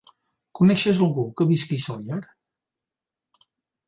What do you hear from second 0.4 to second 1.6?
Coneixes algú que